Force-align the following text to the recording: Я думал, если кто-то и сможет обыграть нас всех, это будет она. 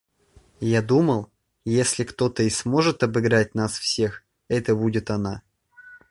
Я 0.67 0.81
думал, 0.81 1.29
если 1.63 2.03
кто-то 2.03 2.41
и 2.41 2.49
сможет 2.49 3.03
обыграть 3.03 3.53
нас 3.53 3.77
всех, 3.77 4.23
это 4.49 4.75
будет 4.75 5.11
она. 5.11 5.43